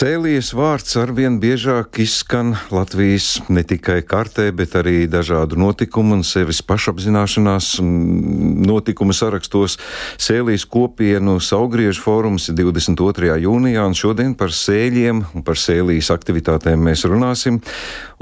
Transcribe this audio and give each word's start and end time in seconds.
Sēlijas 0.00 0.54
vārds 0.56 0.94
arvien 0.96 1.34
biežāk 1.42 1.98
izskan 2.00 2.54
Latvijas 2.72 3.42
ne 3.52 3.60
tikai 3.68 3.98
kartē, 4.08 4.46
bet 4.56 4.72
arī 4.78 5.02
dažādu 5.12 5.58
notikumu 5.60 6.14
un 6.16 6.22
sevis 6.24 6.62
pašapzināšanās 6.64 7.82
notikumu 8.64 9.12
sarakstos. 9.12 9.76
Sēlijas 10.16 10.64
kopienu 10.64 11.36
saugriežu 11.44 12.00
fórums 12.00 12.48
22. 12.48 13.36
jūnijā 13.44 13.84
un 13.84 13.98
šodien 13.98 14.32
par 14.40 14.56
sēļiem 14.56 15.20
un 15.36 15.44
par 15.44 15.60
sēlijas 15.60 16.08
aktivitātēm 16.16 16.80
mēs 16.88 17.04
runāsim. 17.04 17.60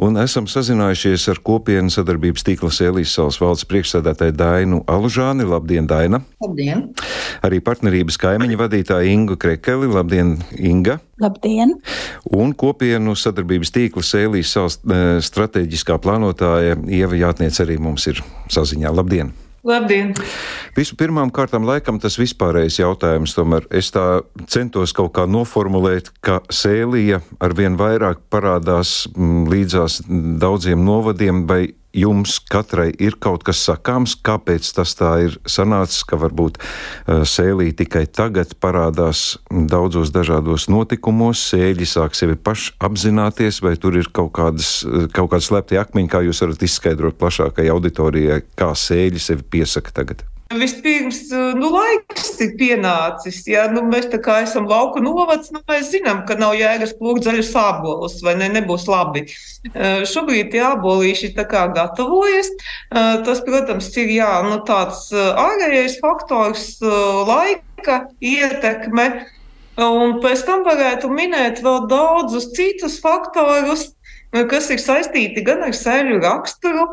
Un 0.02 0.18
esam 0.18 0.50
sazinājušies 0.50 1.28
ar 1.30 1.38
kopienu 1.46 1.94
sadarbības 1.94 2.42
tīkla 2.48 2.74
Sēlijas 2.74 3.14
salas 3.20 3.38
valdes 3.38 3.68
priekšsēdētāju 3.70 4.34
Dainu 4.34 4.82
Alužāni. 4.90 5.46
Labdien, 5.46 5.86
Daina! 5.86 6.24
Labdien! 6.42 6.88
Arī 7.46 7.62
partnerības 7.62 8.18
kaimiņa 8.18 8.64
vadītāja 8.66 9.14
Inga 9.14 9.38
Krekeli. 9.38 9.94
Labdien, 9.94 10.40
Inga! 10.58 10.98
Labdien! 11.18 11.74
Un 12.34 12.54
kopienu 12.54 13.16
sadarbības 13.18 13.72
tīkla 13.74 14.04
Sēlijas 14.06 14.54
savas 14.54 14.78
e, 14.78 15.02
strateģiskā 15.24 15.98
plānotāja 16.02 16.78
Ieva 16.86 17.18
Jātniec 17.18 17.58
arī 17.64 17.78
mums 17.82 18.06
ir 18.10 18.22
saziņā. 18.54 18.92
Labdien! 18.94 19.32
Labdien! 19.66 20.12
Visu 20.76 20.94
pirmām 20.96 21.32
kārtām 21.34 21.66
laikam 21.66 21.98
tas 21.98 22.14
vispārējais 22.20 22.78
jautājums, 22.78 23.34
tomēr 23.34 23.66
es 23.74 23.90
tā 23.92 24.20
centos 24.46 24.94
kaut 24.94 25.10
kā 25.18 25.26
noformulēt, 25.26 26.12
ka 26.22 26.38
sēlija 26.54 27.18
arvien 27.42 27.74
vairāk 27.80 28.22
parādās 28.30 29.08
līdzās 29.18 30.00
daudziem 30.08 30.86
novadiem 30.86 31.42
vai 31.50 31.64
jums 31.96 32.38
katrai 32.50 32.90
ir 33.00 33.16
kaut 33.20 33.44
kas 33.46 33.60
sakāms, 33.66 34.16
kāpēc 34.24 34.70
tas 34.76 34.94
tā 34.98 35.12
ir 35.26 35.36
sanācis, 35.48 36.04
ka 36.08 36.18
varbūt 36.20 36.60
uh, 36.60 37.24
sēlī 37.28 37.70
tikai 37.76 38.06
tagad 38.06 38.54
parādās 38.62 39.38
daudzos 39.50 40.12
dažādos 40.14 40.68
notikumos, 40.72 41.42
sēļi 41.52 41.88
sāk 41.88 42.18
sevi 42.18 42.36
paši 42.36 42.74
apzināties, 42.84 43.62
vai 43.64 43.76
tur 43.80 43.98
ir 43.98 44.10
kaut 44.12 44.32
kādas, 44.38 44.80
kaut 45.14 45.32
kādas 45.34 45.52
lepti 45.54 45.80
akmeņi, 45.80 46.12
kā 46.12 46.24
jūs 46.26 46.44
varat 46.44 46.66
izskaidrot 46.68 47.20
plašākai 47.20 47.68
auditorijai, 47.72 48.42
kā 48.58 48.74
sēļi 48.76 49.22
sevi 49.22 49.48
piesaka 49.56 49.94
tagad? 50.02 50.26
Vispirms, 50.48 51.26
nu, 51.60 51.68
laiks 51.74 52.30
ir 52.40 52.54
pienācis. 52.56 53.42
Ja? 53.50 53.66
Nu, 53.68 53.82
mēs 53.84 54.06
tā 54.08 54.16
kā 54.24 54.38
esam 54.46 54.64
lauku 54.70 55.02
novads, 55.04 55.50
nu, 55.52 55.60
mēs 55.68 55.90
zinām, 55.92 56.22
ka 56.28 56.38
nav 56.40 56.54
jēgas 56.56 56.94
plūkt 56.96 57.26
zaļus 57.26 57.50
ābolus, 57.60 58.16
vai 58.24 58.32
ne, 58.40 58.48
nebūs 58.54 58.86
labi. 58.88 59.26
Uh, 59.68 60.06
šobrīd 60.08 60.48
tie 60.54 60.62
ābolīši 60.70 61.34
tā 61.36 61.44
kā 61.50 61.66
gatavojas. 61.76 62.48
Uh, 62.88 63.20
tas, 63.28 63.44
protams, 63.44 63.90
ir 64.00 64.14
jā, 64.16 64.30
nu, 64.48 64.56
tāds 64.64 65.10
ārējais 65.12 65.98
faktors, 66.00 66.70
laika 67.28 68.06
ietekme. 68.24 69.10
Un 69.78 70.16
pēc 70.24 70.40
tam 70.48 70.64
varētu 70.66 71.12
minēt 71.12 71.60
vēl 71.62 71.84
daudzus 71.92 72.48
citus 72.56 72.96
faktorus, 73.04 73.90
kas 74.32 74.68
ir 74.72 74.80
saistīti 74.82 75.42
gan 75.44 75.62
ar 75.64 75.74
sēļu 75.76 76.18
raksturu, 76.20 76.84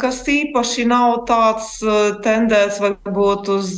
kas 0.00 0.20
īpaši 0.28 0.84
nav 0.90 1.24
tāds 1.28 1.78
tendēts 2.24 2.80
varbūt 2.82 3.48
uz 3.54 3.70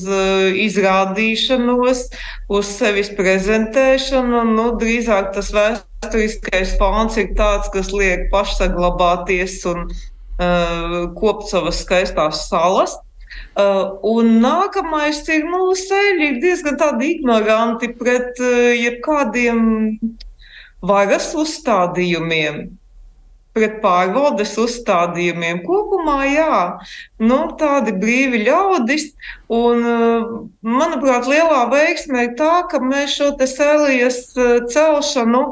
izrādīšanos, 0.65 2.05
uz 2.51 2.73
sevis 2.81 3.13
prezentēšanu. 3.19 4.43
Nu, 4.57 4.67
drīzāk 4.81 5.31
tas 5.37 5.53
vēsturiskais 5.55 6.75
fons 6.81 7.19
ir 7.21 7.31
tāds, 7.39 7.71
kas 7.75 7.93
liek 7.95 8.27
pašsaglabāties 8.35 9.61
un 9.71 9.87
uh, 10.41 11.07
kopt 11.15 11.49
savas 11.53 11.85
skaistās 11.85 12.49
salas. 12.49 12.97
Uh, 13.55 14.01
un 14.07 14.41
nākamais 14.43 15.23
ir, 15.31 15.47
nu, 15.47 15.71
sēļi 15.79 16.27
ir 16.27 16.43
diezgan 16.43 16.79
tādi 16.81 17.15
ignoranti 17.15 17.93
pret 17.99 18.39
uh, 18.43 18.75
jebkādiem 18.75 19.63
varas 20.83 21.31
uzstādījumiem 21.39 22.80
pret 23.57 23.81
pārvaldes 23.83 24.53
uzstādījumiem. 24.61 25.63
Kopumā, 25.67 26.19
jā, 26.31 26.59
nu, 27.23 27.41
tādi 27.61 27.95
brīvi 27.99 28.45
ļaudis. 28.47 29.09
Un, 29.53 29.83
manuprāt, 30.63 31.27
lielā 31.31 31.65
veiksme 31.73 32.29
ir 32.29 32.37
tā, 32.39 32.61
ka 32.71 32.83
mēs 32.85 33.17
šo 33.19 33.33
sēlijas 33.41 34.23
celšanu 34.71 35.43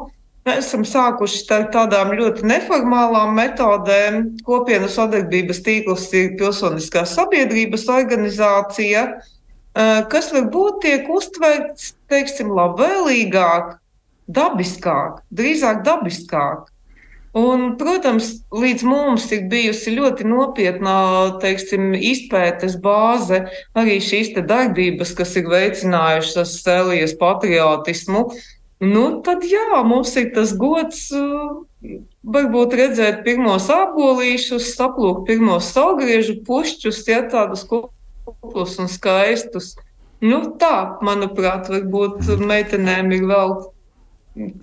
esam 0.48 0.84
sākuši 0.86 1.42
ar 1.52 1.66
tādām 1.74 2.12
ļoti 2.16 2.46
neformālām 2.48 3.34
metodēm. 3.36 4.22
Kopienas 4.46 4.96
sadarbības 4.98 5.60
tīkls 5.66 6.06
ir 6.16 6.36
pilsoniskās 6.40 7.12
sabiedrības 7.18 7.88
organizācija, 7.92 9.04
kas 10.12 10.32
varbūt 10.34 10.80
tiek 10.86 11.10
uztverts, 11.12 11.92
teiksim, 12.10 12.52
labvēlīgāk, 12.56 13.76
dabiskāk, 14.28 15.22
drīzāk 15.34 15.84
dabiskāk. 15.86 16.68
Un, 17.36 17.74
protams, 17.76 18.30
līdz 18.54 18.84
mums 18.88 19.26
ir 19.36 19.48
bijusi 19.52 19.92
ļoti 19.98 20.24
nopietna 20.28 20.94
teiksim, 21.42 21.92
izpētes 21.92 22.78
bāze, 22.80 23.42
arī 23.76 23.98
šīs 24.00 24.32
darbības, 24.38 25.12
kas 25.18 25.36
ir 25.36 25.50
veicinājušas 25.52 26.54
Sēlijas 26.62 27.12
patriotismu. 27.20 28.30
Nu, 28.80 29.04
tad 29.26 29.42
jā, 29.44 29.82
mums 29.84 30.14
ir 30.16 30.30
tas 30.36 30.54
gods 30.56 31.08
varbūt 32.24 32.76
redzēt 32.78 33.24
pirmos 33.26 33.68
apbolīšus, 33.74 34.72
saplūkt 34.78 35.26
pirmos 35.28 35.72
saugriežu 35.74 36.38
pušķus, 36.46 37.02
ja 37.10 37.24
tādus 37.28 37.66
kuplus 37.68 38.78
un 38.78 38.88
skaistus. 38.90 39.74
Nu, 40.22 40.40
tā, 40.58 40.98
manuprāt, 41.04 41.68
varbūt 41.70 42.26
meitenēm 42.40 43.12
ir 43.14 43.28
vēl 43.30 43.54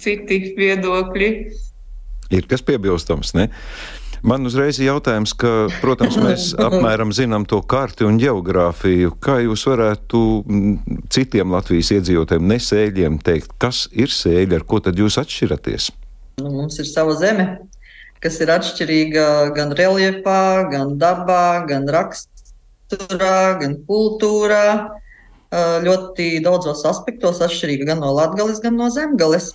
citi 0.01 0.41
viedokļi. 0.57 1.29
Ir 2.33 2.47
kas 2.49 2.63
piebilstams, 2.65 3.35
ne? 3.37 3.49
Man 4.25 4.47
uzreiz 4.49 4.79
ir 4.79 4.87
jautājums, 4.87 5.35
ka, 5.37 5.67
protams, 5.83 6.15
mēs 6.17 6.47
apmēram 6.67 7.11
zinām 7.13 7.45
to 7.45 7.59
karti 7.61 8.07
un 8.07 8.17
geogrāfiju. 8.21 9.13
Kā 9.21 9.37
jūs 9.43 9.67
varētu 9.69 10.21
citiem 11.13 11.53
Latvijas 11.53 11.91
iedzīvotājiem, 11.99 12.47
nesēļiem, 12.49 13.19
teikt, 13.25 13.53
kas 13.61 13.85
ir 13.93 14.09
sēļi, 14.09 14.57
ar 14.57 14.65
ko 14.65 14.81
tad 14.81 14.97
jūs 14.97 15.19
atšķiraties? 15.21 15.91
Nu, 16.41 16.49
mums 16.51 16.79
ir 16.81 16.89
sava 16.89 17.13
zeme, 17.19 17.45
kas 18.23 18.39
ir 18.41 18.49
atšķirīga 18.55 19.27
gan 19.55 19.75
reliefā, 19.77 20.41
gan 20.71 20.95
dabā, 21.01 21.67
gan 21.69 21.85
raksturā, 21.93 23.59
gan 23.61 23.77
kultūrā. 23.85 24.65
Ļoti 25.85 26.41
daudzos 26.43 26.81
aspektos 26.89 27.43
atšķirīga 27.45 27.93
gan 27.93 28.01
no 28.01 28.09
Latvijas, 28.17 28.57
gan 28.63 28.75
no 28.81 28.89
Zemgales. 28.91 29.53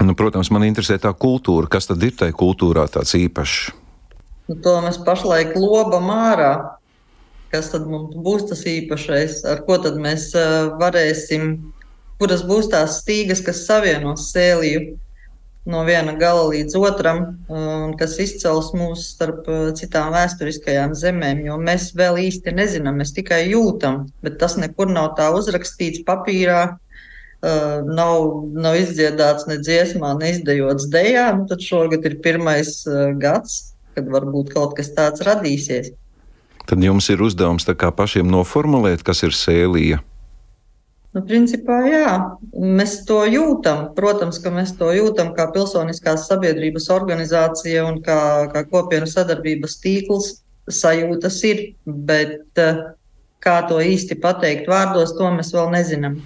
Nu, 0.00 0.14
protams, 0.16 0.48
man 0.54 0.64
interesē 0.64 0.96
tā 1.00 1.12
kultūra. 1.12 1.68
Kas 1.68 1.90
tad 1.90 2.00
ir 2.06 2.14
tajā 2.16 2.32
kultūrā 2.32 2.86
tāds 2.88 3.12
īpašs? 3.18 3.58
Nu, 4.48 4.56
to 4.64 4.78
mēs 4.84 4.96
pašlaik 5.04 5.52
lobam 5.60 6.08
ārā. 6.14 6.52
Kas 7.52 7.68
tad 7.74 7.84
mums 7.90 8.16
būs 8.24 8.46
tas 8.48 8.64
īpašais? 8.64 9.42
Ar 9.52 9.60
ko 9.66 9.76
tad 9.84 10.00
mēs 10.00 10.30
uh, 10.32 10.72
varēsim, 10.80 11.58
kuras 12.22 12.46
būs 12.48 12.70
tās 12.72 13.02
stīgas, 13.02 13.44
kas 13.44 13.66
savienos 13.68 14.30
sēliju 14.32 14.94
no 15.68 15.82
viena 15.86 16.14
gala 16.18 16.48
līdz 16.50 16.74
otram, 16.80 17.20
un 17.52 17.92
kas 17.98 18.16
izcels 18.22 18.72
mūs 18.74 19.04
starp 19.12 19.46
citām 19.78 20.10
vēsturiskajām 20.14 20.94
zemēm, 20.98 21.44
jo 21.46 21.58
mēs 21.60 21.92
vēl 21.98 22.18
īsti 22.24 22.54
nezinām, 22.56 22.98
mēs 22.98 23.14
tikai 23.14 23.44
jūtam, 23.52 24.08
bet 24.26 24.40
tas 24.42 24.56
nekur 24.58 24.90
nav 24.90 25.12
tā 25.18 25.28
uzrakstīts 25.36 26.02
papīrā, 26.08 26.64
nav, 27.42 28.44
nav 28.54 28.76
izdziedāts 28.78 29.48
ne 29.50 29.58
dziesmā, 29.58 30.12
ne 30.20 30.30
izdejots 30.30 30.86
dejā, 30.92 31.32
nu, 31.38 31.48
tad 31.50 31.64
šogad 31.64 32.06
ir 32.06 32.20
pirmais 32.22 32.84
uh, 32.86 33.10
gads, 33.18 33.74
kad 33.96 34.06
varbūt 34.06 34.52
kaut 34.54 34.76
kas 34.78 34.92
tāds 34.94 35.24
radīsies. 35.26 35.90
Tad 36.70 36.84
jums 36.86 37.08
ir 37.10 37.22
uzdevums 37.24 37.66
pašiem 37.66 38.30
noformulēt, 38.30 39.02
kas 39.02 39.24
ir 39.26 39.34
sēlija. 39.34 39.98
Nu, 41.12 41.20
principā, 41.28 41.82
jā, 41.90 42.12
mēs 42.56 43.02
to 43.08 43.18
jūtam. 43.28 43.90
Protams, 43.96 44.38
ka 44.40 44.52
mēs 44.54 44.72
to 44.78 44.88
jūtam 44.96 45.34
kā 45.36 45.50
pilsoniskās 45.52 46.24
sabiedrības 46.30 46.88
organizācija 46.94 47.82
un 47.84 47.98
kā, 48.06 48.48
kā 48.54 48.62
kopienu 48.70 49.10
sadarbības 49.10 49.76
tīkls. 49.82 50.30
Sajūtas 50.72 51.40
ir, 51.44 51.60
bet 51.84 52.62
uh, 52.62 52.94
kā 53.42 53.58
to 53.68 53.82
īsti 53.82 54.16
pateikt 54.22 54.70
vārdos, 54.70 55.12
to 55.18 55.28
mēs 55.34 55.52
vēl 55.52 55.74
nezinām. 55.74 56.20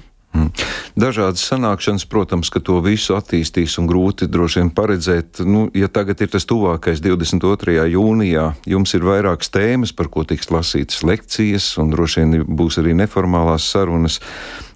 Dažādas 0.96 1.42
sanākšanas, 1.44 2.06
protams, 2.08 2.48
ka 2.48 2.56
to 2.64 2.78
visu 2.80 3.12
attīstīs 3.18 3.74
un 3.76 3.84
grūti 3.84 4.30
droši 4.32 4.62
vien 4.62 4.70
paredzēt. 4.72 5.42
Nu, 5.44 5.66
ja 5.76 5.90
tagad 5.92 6.22
ir 6.24 6.30
tas 6.32 6.46
tuvākais 6.48 7.02
22. 7.04 7.74
jūnijā, 7.92 8.46
jums 8.64 8.94
ir 8.96 9.04
vairākas 9.04 9.50
tēmas, 9.52 9.92
par 9.92 10.08
ko 10.08 10.24
tiks 10.24 10.48
lasītas 10.48 11.02
lekcijas, 11.04 11.66
un 11.82 11.90
droši 11.92 12.22
vien 12.22 12.46
būs 12.48 12.78
arī 12.80 12.94
neformālās 12.96 13.66
sarunas. 13.74 14.22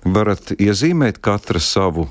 Varat 0.05 0.53
iezīmēt 0.61 1.23
katra 1.25 1.63
savu 1.65 2.11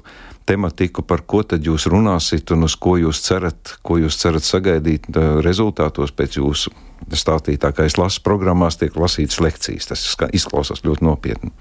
tematiku, 0.49 1.03
par 1.05 1.21
ko 1.29 1.43
tad 1.45 1.67
jūs 1.69 1.85
runāsiet 1.93 2.49
un 2.55 2.65
uz 2.65 2.73
ko 2.81 2.95
jūs 2.97 3.19
cerat, 3.27 3.75
ko 3.85 3.99
jūs 4.01 4.17
cerat 4.23 4.47
sagaidīt 4.47 5.05
rezultātos 5.45 6.15
pēc 6.17 6.39
jūsu 6.39 6.73
stāstītākais 7.13 7.99
lasu 8.01 8.25
programmās 8.25 8.81
tiek 8.81 8.97
lasītas 8.97 9.37
lekcijas. 9.45 9.91
Tas 9.93 10.07
izklausās 10.33 10.81
ļoti 10.81 11.05
nopietni. 11.05 11.53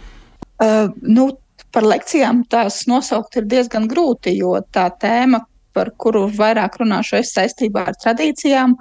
Uh, 0.58 0.88
nu, 1.04 1.28
par 1.72 1.86
lekcijām 1.86 2.44
tās 2.50 2.84
nosaukt 2.90 3.36
ir 3.40 3.48
diezgan 3.50 3.88
grūti, 3.90 4.36
jo 4.38 4.56
tā 4.72 4.88
tēma, 5.00 5.42
par 5.76 5.92
kuru 6.00 6.26
vairāk 6.34 6.80
runāšu 6.80 7.20
es 7.20 7.34
saistībā 7.36 7.84
ar 7.90 7.98
tradīcijām 8.02 8.74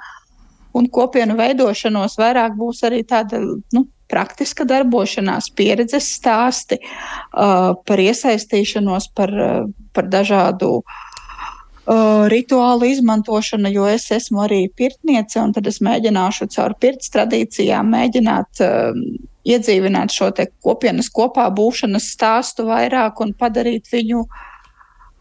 un 0.78 0.88
kopienu 0.94 1.38
veidošanos, 1.38 2.18
vairāk 2.20 2.56
būs 2.58 2.84
arī 2.88 3.04
tāda 3.08 3.42
nu, 3.76 3.84
praktiska 4.08 4.66
darbošanās, 4.68 5.50
pieredzes 5.56 6.08
stāsti 6.18 6.80
uh, 6.80 7.74
par 7.88 8.02
iesaistīšanos, 8.02 9.12
par, 9.18 9.34
uh, 9.36 9.66
par 9.94 10.08
dažādu 10.12 10.70
uh, 10.80 12.28
rituālu 12.32 12.88
izmantošanu, 12.94 13.72
jo 13.76 13.88
es 13.92 14.08
esmu 14.16 14.46
arī 14.46 14.62
pirtniece, 14.80 15.42
un 15.44 15.56
tad 15.56 15.68
es 15.68 15.82
mēģināšu 15.84 16.48
caur 16.56 16.78
pirts 16.80 17.12
tradīcijām 17.16 17.92
mēģināt 17.98 18.64
uh, 18.64 19.02
iedzīvināt 19.48 20.14
šo 20.14 20.32
kopienas 20.64 21.10
kopā 21.14 21.48
būšanas 21.54 22.12
stāstu 22.16 22.68
vairāk 22.68 23.22
un 23.24 23.34
padarīt 23.38 23.90
viņu 23.94 24.26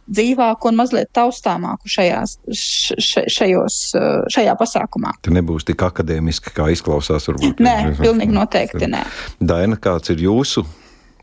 dzīvāku 0.06 0.70
un 0.70 0.78
mazliet 0.78 1.10
taustāmāku 1.16 1.90
šajās, 1.90 2.36
šajos, 3.34 3.78
šajā 4.32 4.54
pasākumā. 4.58 5.16
Tā 5.26 5.34
nebūs 5.34 5.66
tik 5.66 5.82
akadēmiski, 5.82 6.54
kā 6.54 6.68
izklausās. 6.74 7.26
Varbūt. 7.30 7.62
Nē, 7.62 7.96
pilnīgi 7.98 8.36
noteikti 8.36 8.90
nē. 8.92 9.02
Daina, 9.42 9.78
kāds 9.82 10.14
ir 10.14 10.22
jūsu 10.28 10.62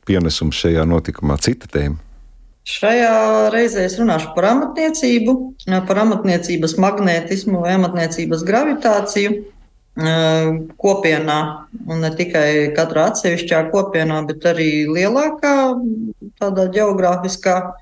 pienesums 0.07 0.59
šajā 0.59 0.83
notikumā? 0.89 1.39
Cita 1.43 1.71
tēma. 1.71 2.01
Šajā 2.67 3.15
reizē 3.51 3.83
es 3.89 3.97
runāšu 3.99 4.29
par 4.35 4.45
amatniecību, 4.53 5.33
par 5.87 5.99
amatniecības 6.05 6.77
magnētismu 6.79 7.59
vai 7.59 7.73
amatniecības 7.75 8.45
gravitāciju 8.47 9.33
kopienā, 9.93 11.39
un 11.85 12.01
ne 12.01 12.09
tikai 12.17 12.73
katrā 12.73 13.11
atsevišķā 13.11 13.69
kopienā, 13.69 14.23
bet 14.25 14.45
arī 14.49 14.87
lielākā 14.89 15.77
tādā 16.41 16.65
geogrāfiskā 16.73 17.73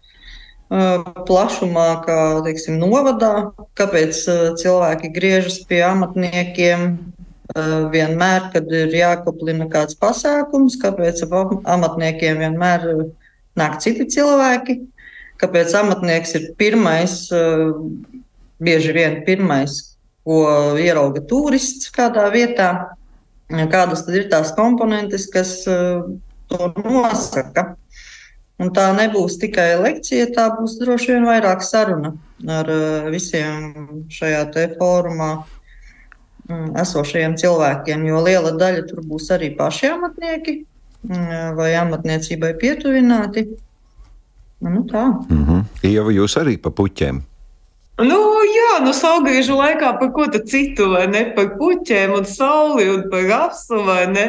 plašumā, 1.27 1.87
kā 2.05 2.19
teiksim, 2.43 2.79
novadā, 2.79 3.51
kāpēc 3.79 4.15
cilvēki 4.59 5.11
griežas 5.11 5.59
pie 5.67 5.81
amatniekiem 5.87 6.99
vienmēr, 7.91 8.51
kad 8.53 8.67
ir 8.71 8.93
jākoplina 8.95 9.67
kāds 9.71 9.95
pasākums, 9.99 10.77
kāpēc 10.79 11.23
ap 11.27 11.55
amatniekiem 11.67 12.39
vienmēr 12.39 12.87
nāk 13.59 13.79
citi 13.83 14.07
cilvēki, 14.07 14.79
kāpēc 15.39 15.75
amatnieks 15.75 16.35
ir 16.39 16.51
pirmais, 16.59 17.27
bieži 18.61 18.95
vien 18.95 19.23
pirmais, 19.27 19.90
ko 20.25 20.41
ierauga 20.77 21.23
turists 21.27 21.91
kādā 21.93 22.27
vietā, 22.33 22.71
kādas 23.49 24.05
tad 24.05 24.17
ir 24.19 24.27
tās 24.31 24.53
komponentes, 24.57 25.27
kas 25.31 25.61
uh, 25.69 26.03
to 26.51 26.73
nosaka. 26.85 27.75
Un 28.61 28.69
tā 28.75 28.91
nebūs 28.93 29.39
tikai 29.41 29.73
lekcija, 29.81 30.27
tā 30.35 30.51
būs 30.53 30.77
droši 30.77 31.15
vien 31.15 31.25
vairāk 31.25 31.63
saruna 31.65 32.13
ar 32.45 32.69
uh, 32.69 33.09
visiem 33.09 34.05
šajā 34.13 34.43
fórumā 34.77 35.31
um, 35.41 36.67
esošajiem 36.77 37.37
cilvēkiem, 37.41 38.05
jo 38.05 38.21
liela 38.21 38.53
daļa 38.53 38.85
tur 38.89 39.01
būs 39.07 39.31
arī 39.33 39.55
paši 39.57 39.89
amatnieki 39.95 40.55
um, 40.61 41.57
vai 41.57 41.73
amatniecībai 41.79 42.53
pietuvināti. 42.61 43.47
Nu, 44.61 44.83
tā. 44.85 45.07
Mm 45.29 45.45
-hmm. 45.45 45.63
Ieva, 45.83 46.11
jūs 46.11 46.37
arī 46.37 46.57
pa 46.61 46.69
puķiem? 46.69 47.21
Nu, 47.97 48.19
jā, 48.47 48.71
nu, 48.85 48.93
saulgriežu 48.95 49.57
laikā 49.59 49.93
par 49.99 50.11
ko 50.15 50.27
citu, 50.31 50.91
vai 50.93 51.07
ne? 51.11 51.25
Par 51.35 51.53
puķiem 51.59 52.15
un 52.17 52.25
sauli 52.25 52.89
un 52.91 53.07
par 53.11 53.27
rasu, 53.29 53.81
vai 53.87 54.05
ne? 54.11 54.25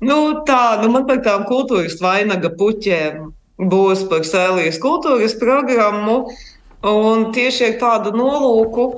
Nu, 0.00 0.44
tā, 0.48 0.80
nu, 0.82 0.90
man 0.94 1.06
par 1.08 1.22
tām 1.24 1.46
kultūras 1.48 2.00
vainaga 2.02 2.50
puķiem 2.58 3.30
būs 3.58 4.06
par 4.10 4.24
sēlijas 4.26 4.80
kultūras 4.82 5.38
programmu. 5.40 6.24
Un 6.84 7.30
tieši 7.32 7.70
ar 7.70 7.76
tādu 7.80 8.10
nolūku 8.12 8.90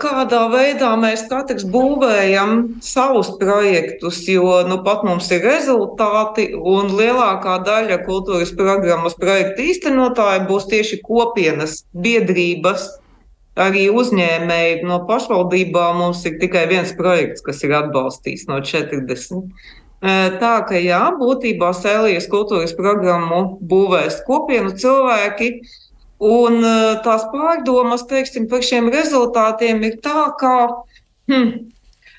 kādā 0.00 0.42
veidā 0.52 0.90
mēs 1.00 1.26
katrs 1.30 1.64
būvējam 1.64 2.80
savus 2.82 3.30
projektus, 3.40 4.20
jo 4.28 4.62
nu, 4.68 4.82
pat 4.84 5.02
mums 5.04 5.30
ir 5.30 5.42
rezultāti, 5.42 6.52
un 6.54 6.92
lielākā 6.92 7.62
daļa 7.64 8.04
kultūras 8.04 8.52
programmas 8.52 9.14
projektu 9.14 9.62
īstenotāji 9.62 10.46
būs 10.46 10.68
tieši 10.68 11.00
kopienas, 11.02 11.84
biedrības. 11.92 12.98
Arī 13.56 13.86
uzņēmēji 13.88 14.82
no 14.84 15.00
pašvaldībām 15.08 16.02
mums 16.02 16.20
ir 16.28 16.36
tikai 16.42 16.66
viens 16.68 16.92
projekts, 16.98 17.44
kas 17.44 17.62
ir 17.64 17.72
atbalstīts 17.78 18.44
no 18.50 18.60
40. 18.60 19.48
Tā 20.40 20.54
ka 20.68 20.76
jā, 20.76 21.00
būtībā 21.16 21.72
Sēlijas 21.74 22.28
kultūras 22.28 22.76
programmu 22.76 23.56
būvēs 23.64 24.20
kopienu 24.28 24.74
cilvēki, 24.76 25.48
uh, 25.56 25.74
Un 26.18 26.62
tās 27.04 27.26
pārdomas 27.28 28.06
teiksim, 28.08 28.48
par 28.48 28.62
šiem 28.64 28.88
rezultātiem 28.92 29.82
ir 29.84 29.98
tā, 30.00 30.32
ka 30.40 30.52
hm, 31.28 31.50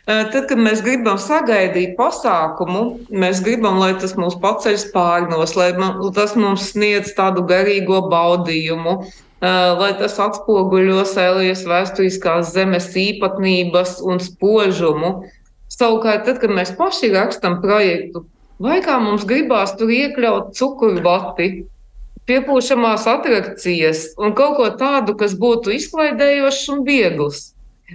tad, 0.05 0.43
kad 0.51 0.59
mēs 0.61 0.83
gribam 0.85 1.17
sagaidīt 1.17 1.95
pasākumu, 1.97 2.83
mēs 3.09 3.41
gribam, 3.41 3.79
lai 3.81 3.95
tas 3.97 4.13
mūs 4.13 4.37
paceļ 4.43 4.77
spārnos, 4.83 5.55
lai 5.57 5.71
tas 6.13 6.35
mums 6.37 6.69
sniedz 6.75 7.15
tādu 7.17 7.41
garīgo 7.49 8.03
baudījumu, 8.11 8.99
eh, 9.01 9.25
lai 9.41 9.91
tas 9.99 10.17
atspoguļo 10.21 11.03
sēlijas 11.05 11.65
vēsturiskās 11.69 12.53
zemes 12.55 12.89
īpatnības 12.97 13.99
un 14.01 14.21
spožumu. 14.23 15.27
Savukārt, 15.69 16.25
tad, 16.25 16.39
kad 16.41 16.53
mēs 16.53 16.71
paši 16.77 17.11
rakstam 17.13 17.59
projektu, 17.61 18.23
vai 18.59 18.79
kā 18.81 18.97
mums 19.03 19.27
gribās 19.27 19.75
tur 19.77 19.91
iekļaut 19.93 20.55
cukurvati, 20.57 21.67
piepūšamās 22.27 23.05
atrakcijas 23.07 24.07
un 24.19 24.33
kaut 24.35 24.57
ko 24.57 24.71
tādu, 24.79 25.15
kas 25.19 25.35
būtu 25.37 25.75
izklaidējošs 25.77 26.65
un 26.73 26.83
viegls. 26.87 27.51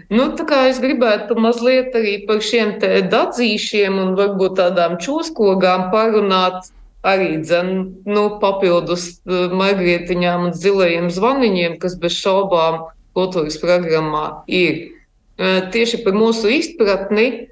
Nu, 0.09 0.31
es 0.71 0.79
gribētu 0.81 1.37
mazliet 1.37 1.93
arī 1.99 2.15
par 2.29 2.41
šiem 2.41 2.79
dadzīšiem 3.13 3.99
un 4.01 4.15
varbūt 4.17 4.57
tādām 4.61 4.97
čūskogām 4.97 5.91
parunāt. 5.93 6.71
Arī 7.03 7.41
dzen, 7.43 7.71
nu, 8.07 8.25
papildus 8.43 9.09
uh, 9.27 9.51
margrietiņām 9.59 10.49
un 10.49 10.53
zilajiem 10.55 11.09
zvaniņiem, 11.11 11.81
kas 11.83 11.97
bez 11.99 12.15
šaubām 12.21 12.85
kultūras 13.17 13.59
programmā 13.63 14.45
ir. 14.47 14.93
Uh, 15.35 15.67
tieši 15.75 16.05
par 16.05 16.15
mūsu 16.15 16.53
izpratni, 16.55 17.49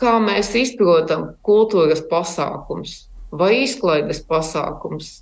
kā 0.00 0.18
mēs 0.20 0.52
izprotam 0.58 1.32
kultūras 1.46 2.04
pasākums 2.12 3.06
vai 3.30 3.62
izklaides 3.62 4.20
pasākums 4.28 5.20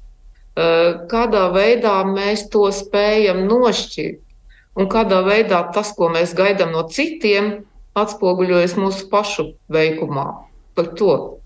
Eh, 0.58 0.92
kādā 1.06 1.44
veidā 1.54 2.00
mēs 2.08 2.48
to 2.50 2.64
spējam 2.75 3.44
nošķirt 3.46 4.80
un 4.80 4.88
kādā 4.90 5.20
veidā 5.26 5.61
tas, 5.75 5.92
ko 5.94 6.08
mēs 6.11 6.35
gaidām 6.35 6.73
no 6.75 6.82
citiem, 6.90 7.61
atspoguļojas 7.99 8.75
mūsu 8.78 9.06
pašu 9.12 9.44
veikumā. 9.70 10.26
Par 10.75 10.90
to. 10.99 11.38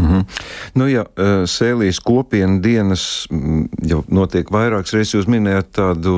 Mm 0.00 0.06
-hmm. 0.06 0.24
nu, 0.74 0.86
jā, 0.88 1.04
eh, 1.04 1.42
sēlijas 1.46 2.00
kopienu 2.00 2.60
dienas 2.60 3.26
jau 3.82 4.04
notiek 4.08 4.50
vairākas 4.50 4.94
reizes. 4.94 5.14
Jūs 5.14 5.28
minējāt 5.28 5.72
tādu 5.76 6.14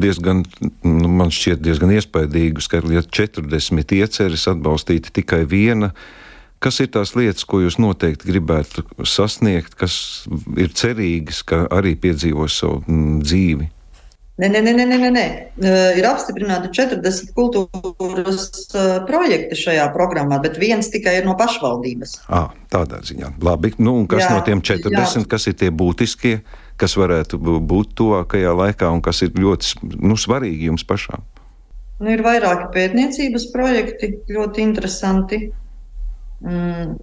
diezgan, 0.00 0.44
nu, 0.82 1.08
man 1.08 1.30
šķiet, 1.30 1.60
diezgan 1.60 1.90
iespaidīgu 1.90 2.60
skaitli, 2.60 2.94
ja 2.94 3.02
40 3.02 3.92
ieceres 3.92 4.48
atbalstīta 4.48 5.10
tikai 5.12 5.44
viena 5.44 5.92
Kas 6.60 6.76
ir 6.84 6.90
tās 6.92 7.14
lietas, 7.16 7.46
ko 7.48 7.62
jūs 7.62 7.78
noteikti 7.80 8.28
gribētu 8.28 8.82
sasniegt, 9.08 9.78
kas 9.80 9.94
ir 10.60 10.68
cerīgas, 10.76 11.40
ka 11.40 11.62
arī 11.72 11.94
piedzīvos 11.96 12.58
savu 12.60 12.82
dzīvi? 13.24 13.70
Nē, 14.40 14.48
nē, 14.48 14.60
nē, 14.64 14.72
nē, 14.72 14.84
nē, 14.88 15.08
nē. 15.12 15.24
Ir 16.00 16.06
apstiprināti 16.08 16.70
40 16.72 17.34
kultūras 17.36 18.46
projekti 19.08 19.58
šajā 19.58 19.84
programmā, 19.92 20.38
bet 20.40 20.56
viens 20.60 20.88
tikai 20.88 21.18
ir 21.18 21.26
no 21.28 21.34
pašvaldības. 21.36 22.14
À, 22.32 22.46
tādā 22.72 23.02
ziņā. 23.04 23.34
Labi. 23.44 23.74
Nu, 23.76 23.98
kas 24.08 24.24
jā, 24.24 24.30
no 24.32 24.40
tiem 24.46 24.62
40, 24.64 24.96
jā. 24.96 25.26
kas 25.28 25.44
ir 25.50 25.58
tie 25.60 25.68
būtiskie, 25.68 26.38
kas 26.80 26.96
varētu 26.96 27.36
būt 27.42 27.92
tuvākajā 28.00 28.56
laikā 28.62 28.88
un 28.88 29.04
kas 29.04 29.20
ir 29.26 29.36
ļoti 29.36 29.92
nu, 30.00 30.16
svarīgi 30.16 30.70
jums 30.70 30.88
pašām? 30.88 31.20
Nu, 32.00 32.08
ir 32.14 32.24
vairāki 32.24 32.70
pētniecības 32.72 33.50
projekti, 33.52 34.14
ļoti 34.32 34.64
interesanti. 34.64 35.42
Mm, 36.40 36.96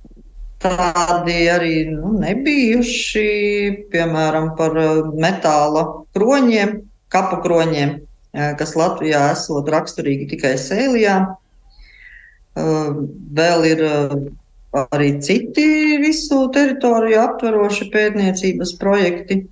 tādi 0.58 1.38
arī 1.54 1.76
nu, 1.92 2.16
nebijuši, 2.18 3.30
piemēram, 3.94 4.56
par 4.58 4.74
metāla 5.14 5.86
kroņiem, 6.18 6.80
kapu 7.14 7.42
kroņiem, 7.44 8.00
eh, 8.34 8.54
kas 8.60 8.76
Latvijā 8.76 9.32
esot 9.32 9.70
raksturīgi 9.74 10.30
tikai 10.34 10.56
sēlijā. 10.62 11.18
Eh, 12.58 12.94
vēl 13.34 13.66
ir 13.72 13.84
arī 14.74 15.22
citi 15.24 15.98
visu 16.04 16.48
teritoriju 16.54 17.20
aptveroši 17.24 17.92
pētniecības 17.94 18.78
projekti. 18.80 19.46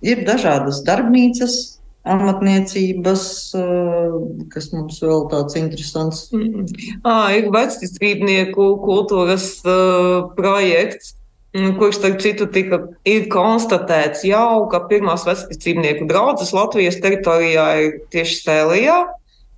Ir 0.00 0.24
dažādas 0.24 0.82
darbnīcas, 0.84 1.80
amatniecības, 2.08 3.24
eh, 3.54 4.46
kas 4.52 4.70
mums 4.72 5.00
vēl 5.04 5.26
tāds 5.30 5.56
interesants. 5.60 6.30
Mm. 6.32 6.66
À, 7.04 7.36
ir 7.36 7.50
vecticībnieku 7.52 8.70
kultūras 8.80 9.60
uh, 9.68 10.30
projekts. 10.36 11.14
Mm, 11.56 11.76
kurš, 11.78 11.98
starp 12.00 12.20
citu, 12.22 12.46
tika, 12.52 12.80
ir 13.08 13.28
konstatēts 13.32 14.24
jau, 14.28 14.66
ka 14.72 14.82
pirmās 14.90 15.26
vecpēcību 15.28 16.08
draudzes 16.10 16.52
Latvijas 16.56 17.00
teritorijā 17.02 17.66
ir 17.84 17.96
tieši 18.12 18.42
Sēlijā. 18.44 18.98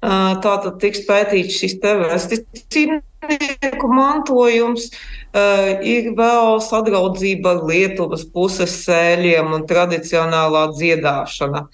Tātad 0.03 0.81
tiks 0.83 1.05
pētīts 1.07 1.61
šis 1.61 1.77
te 1.83 1.95
vecpēcību 2.01 3.91
mantojums. 3.95 4.89
Ir 5.87 6.11
vēl 6.19 6.59
sadraudzība 6.65 7.55
ar 7.55 7.63
Lietuvas 7.71 8.25
puses 8.35 8.75
sēļiem 8.83 9.55
un 9.55 9.67
tradicionālā 9.71 10.67
dziedāšana. 10.75 11.69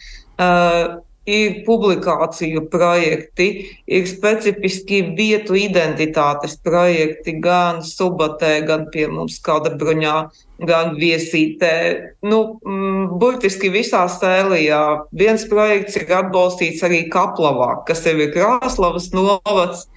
Ir 1.28 1.58
publikāciju 1.66 2.62
projekti, 2.72 3.48
ir 3.84 4.06
specifiski 4.08 5.02
vietu 5.18 5.58
identitātes 5.60 6.56
projekti 6.64 7.34
gan 7.44 7.82
Subatē, 7.84 8.54
gan 8.68 8.86
pie 8.94 9.04
mums 9.12 9.36
kāda 9.44 9.74
bruņā, 9.76 10.16
gan 10.70 10.96
viesītē. 10.96 11.74
Nu, 12.24 12.40
mm, 12.64 13.18
burtiski 13.20 13.68
visā 13.74 14.06
sēlijā. 14.08 14.82
Viens 15.12 15.44
projekts 15.50 16.00
ir 16.00 16.08
atbalstīts 16.22 16.82
arī 16.88 17.04
Kaplavā, 17.12 17.84
kas 17.84 18.06
ir 18.08 18.30
Krāslavas 18.32 19.12
novads. 19.12 19.88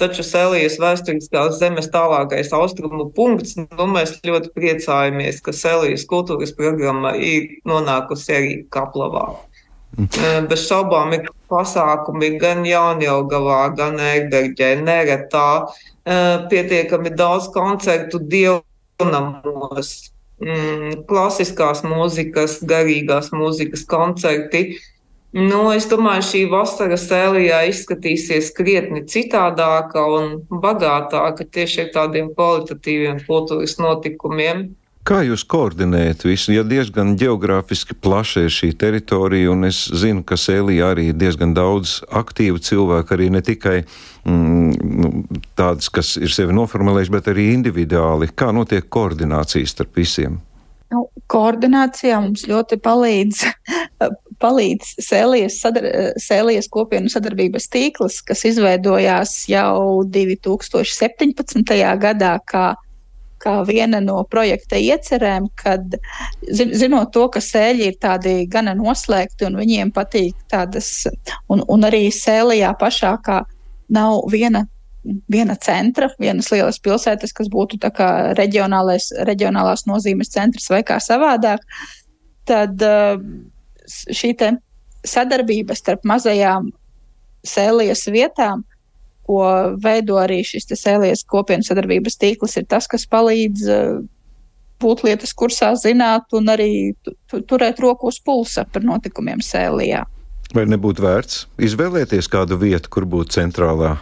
Taču 0.00 0.24
Sēlijas 0.24 0.78
vēsturiskās 0.80 1.58
zemes 1.60 1.90
tālākais 1.92 2.48
austrumu 2.56 3.10
punkts, 3.12 3.58
nu, 3.60 3.88
mēs 3.92 4.14
ļoti 4.24 4.54
priecājamies, 4.56 5.42
ka 5.44 5.52
Sēlijas 5.52 6.06
kultūras 6.08 6.54
programma 6.56 7.12
ir 7.16 7.60
nonākusi 7.68 8.32
arī 8.38 8.54
Kaplavā. 8.72 9.26
Bez 9.98 10.66
šaubām 10.68 11.14
ir 11.16 11.26
pasākumi 11.50 12.36
gan 12.40 12.62
Jaunjēlgavā, 12.66 13.60
gan 13.78 13.98
Ērberģē. 13.98 14.70
Neretā 14.86 15.48
pietiekami 16.50 17.10
daudz 17.18 17.50
koncertu 17.54 18.20
dievnamos, 18.22 19.90
mm, 20.40 21.02
klasiskās 21.10 21.82
mūzikas, 21.82 22.60
garīgās 22.62 23.32
mūzikas 23.34 23.84
koncerti. 23.90 24.78
Nu, 25.32 25.70
es 25.70 25.86
domāju, 25.86 26.24
šī 26.26 26.40
vasara 26.50 26.96
sēlijā 26.98 27.60
izskatīsies 27.70 28.50
krietni 28.54 29.04
citādāka 29.06 30.02
un 30.02 30.40
bagātāka 30.50 31.46
tieši 31.46 31.84
ar 31.84 31.92
tādiem 31.94 32.32
kvalitatīviem 32.34 33.20
kultūras 33.28 33.76
notikumiem. 33.78 34.70
Kā 35.10 35.24
jūs 35.26 35.42
koordinējat 35.50 36.20
visu? 36.22 36.52
Ja 36.54 36.62
diezgan 36.62 37.16
geogrāfiski 37.18 37.96
plaša 37.98 38.44
ir 38.46 38.52
šī 38.54 38.68
teritorija, 38.78 39.48
un 39.50 39.66
es 39.66 39.80
zinu, 39.90 40.22
ka 40.22 40.36
Sēlijā 40.38 40.92
arī 40.92 41.08
ir 41.10 41.16
diezgan 41.18 41.50
daudz 41.50 41.96
aktīvu 42.14 42.60
cilvēku, 42.62 43.16
arī 43.16 43.26
ne 43.34 43.40
tikai 43.42 43.80
mm, 43.82 44.68
nu, 45.02 45.08
tādas, 45.58 45.88
kas 45.90 46.12
ir 46.14 46.30
sevi 46.30 46.54
noformulējuši, 46.54 47.14
bet 47.16 47.30
arī 47.32 47.48
individuāli. 47.56 48.28
Kā 48.38 48.52
notiek 48.54 48.86
koordinācija 48.86 49.66
starp 49.72 49.98
visiem? 49.98 50.36
Nu, 50.94 51.02
koordinācijā 51.34 52.20
mums 52.22 52.44
ļoti 52.46 52.78
palīdz, 52.84 53.40
palīdz 54.44 54.92
sēlijas, 55.08 55.56
sadar, 55.64 55.88
sēlijas 56.22 56.70
kopienu 56.70 57.10
sadarbības 57.10 57.66
tīkls, 57.74 58.20
kas 58.30 58.46
izveidojās 58.46 59.34
jau 59.50 60.04
2017. 60.06 61.74
gadā, 62.06 62.36
kā 62.46 62.68
kā 63.40 63.60
viena 63.68 64.00
no 64.04 64.20
projekta 64.30 64.78
iecerēm, 64.80 65.48
kad 65.58 65.96
zinot 66.50 67.12
to, 67.14 67.26
ka 67.32 67.42
sēļi 67.44 67.88
ir 67.90 67.96
tādi 68.02 68.34
gana 68.50 68.74
noslēgti 68.78 69.48
un 69.48 69.58
viņiem 69.60 69.92
patīk 69.96 70.36
tādas, 70.52 71.06
un, 71.52 71.64
un 71.68 71.88
arī 71.88 72.06
sēlijā 72.14 72.74
pašā 72.80 73.16
kā 73.24 73.42
nav 73.92 74.26
viena. 74.32 74.66
Viena 75.32 75.54
centra, 75.56 76.10
vienas 76.20 76.50
lielas 76.52 76.76
pilsētas, 76.84 77.30
kas 77.32 77.46
būtu 77.48 77.78
reģionālās 78.36 79.86
nozīmes 79.88 80.28
centrs 80.28 80.68
vai 80.68 80.82
kā 80.84 80.98
savādāk, 81.00 81.64
tad 82.44 82.84
uh, 82.84 83.16
šī 83.88 84.34
sadarbība 85.08 85.72
starp 85.78 86.04
mazajām 86.04 86.68
sēlijas 87.48 88.04
vietām 88.12 88.66
ko 89.30 89.44
veido 89.78 90.18
arī 90.18 90.40
šis 90.46 90.66
sēlies 90.74 91.22
kopienas 91.30 91.70
sadarbības 91.70 92.18
tīkls, 92.18 92.56
ir 92.58 92.66
tas, 92.70 92.90
kas 92.90 93.06
palīdz 93.06 93.68
uh, 93.70 94.00
būt 94.80 95.04
lietas 95.06 95.34
kursā, 95.36 95.72
zināt 95.78 96.34
un 96.36 96.50
arī 96.50 96.70
turēt 97.30 97.80
roku 97.84 98.10
uz 98.10 98.18
pulsa 98.24 98.66
par 98.66 98.86
notikumiem 98.86 99.42
sēlijā. 99.44 100.04
Vai 100.56 100.66
nebūtu 100.66 101.04
vērts 101.04 101.44
izvēlēties 101.62 102.26
kādu 102.30 102.58
vietu, 102.58 102.90
kur 102.90 103.06
būtu 103.06 103.36
centrālā 103.36 103.94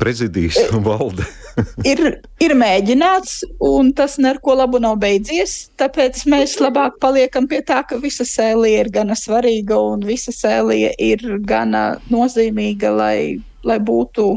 prezidijas 0.00 0.58
un 0.74 0.82
valde? 0.84 1.24
ir, 1.90 2.02
ir 2.44 2.54
mēģināts, 2.58 3.38
un 3.64 3.94
tas 3.96 4.18
neko 4.20 4.58
labu 4.58 4.82
nav 4.84 4.98
beidzies. 5.00 5.70
Tāpēc 5.80 6.26
mēs 6.28 6.58
labāk 6.60 6.98
paliekam 7.00 7.48
pie 7.48 7.62
tā, 7.64 7.80
ka 7.88 8.00
visa 8.02 8.26
sēlija 8.28 8.84
ir 8.84 8.92
gana 8.92 9.16
svarīga 9.16 9.80
un 9.94 10.04
visa 10.08 10.34
sēlija 10.34 10.92
ir 11.00 11.24
gana 11.48 11.86
nozīmīga, 12.12 12.92
lai, 13.00 13.18
lai 13.64 13.80
būtu 13.80 14.28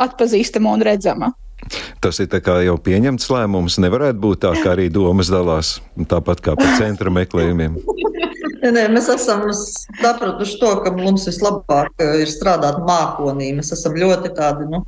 atpazīstama 0.00 0.76
un 0.76 0.84
redzama. 0.86 1.32
Tas 2.04 2.20
ir 2.20 2.28
jau 2.66 2.76
pieņemts 2.78 3.30
lēmums. 3.32 3.78
Nevarētu 3.82 4.20
būt 4.22 4.42
tā, 4.44 4.52
ka 4.62 4.74
arī 4.74 4.90
domas 4.92 5.30
dalās 5.32 5.78
tāpat 5.96 6.42
kā 6.44 6.54
par 6.58 6.76
centra 6.78 7.10
meklējumiem. 7.10 7.78
Nē, 8.66 8.86
mēs 8.92 9.08
esam 9.12 9.44
sapratuši 9.54 10.58
to, 10.60 10.70
ka 10.84 10.92
mums 10.94 11.26
vislabāk 11.28 11.92
ir 12.20 12.28
strādāt 12.30 12.80
mākonī. 12.86 13.52
Mēs 13.56 13.72
esam 13.76 13.96
ļoti 13.98 14.32
tādi 14.36 14.68
nu, 14.70 14.82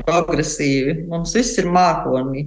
progresīvi. 0.00 1.04
Mums 1.10 1.34
viss 1.36 1.58
ir 1.60 1.70
mākonī. 1.70 2.46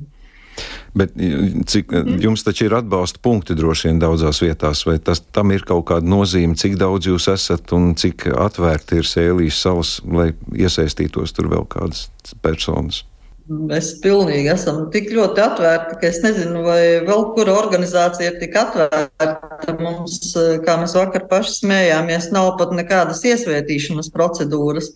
Bet 0.93 1.15
cik, 1.17 1.89
mm. 1.89 2.19
jums 2.21 2.43
taču 2.45 2.67
ir 2.67 2.75
atbalsta 2.77 3.21
punkti 3.23 3.55
droši 3.57 3.89
vien 3.89 4.01
daudzās 4.01 4.43
vietās, 4.43 4.83
vai 4.85 4.99
tas, 5.01 5.23
tam 5.33 5.49
ir 5.55 5.65
kaut 5.65 5.87
kāda 5.89 6.05
nozīme, 6.05 6.57
cik 6.59 6.77
daudz 6.81 7.09
jūs 7.09 7.25
esat 7.33 7.73
un 7.73 7.95
cik 7.97 8.27
atvērti 8.29 9.01
ir 9.01 9.09
sēlīs 9.09 9.63
savas, 9.65 9.95
lai 10.05 10.29
iesaistītos 10.53 11.33
tur 11.33 11.49
vēl 11.53 11.65
kādas 11.73 12.05
personas? 12.45 13.01
Mēs 13.43 13.89
pilnīgi 13.99 14.47
esam 14.53 14.85
tik 14.93 15.09
ļoti 15.11 15.41
atvērti, 15.43 15.97
ka 15.99 16.07
es 16.07 16.21
nezinu, 16.23 16.61
vai 16.63 17.01
vēl 17.03 17.25
kura 17.35 17.57
organizācija 17.59 18.29
ir 18.29 18.37
tik 18.39 18.53
atvērta. 18.55 19.73
Mums, 19.81 20.31
kā 20.63 20.77
mēs 20.79 20.95
vakar 20.95 21.25
paši 21.27 21.57
smējāmies, 21.57 22.29
nav 22.31 22.53
pat 22.61 22.71
nekādas 22.77 23.19
iesvētīšanas 23.27 24.13
procedūras. 24.15 24.93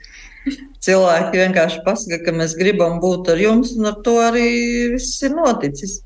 Cilvēki 0.83 1.41
vienkārši 1.41 1.81
pasaka, 1.85 2.19
ka 2.25 2.33
mēs 2.35 2.55
gribam 2.59 2.99
būt 3.03 3.31
ar 3.33 3.41
jums, 3.41 3.73
un 3.77 3.89
ar 3.89 3.97
to 4.05 4.17
arī 4.23 4.47
viss 4.93 5.23
ir 5.25 5.33
noticis. 5.35 6.01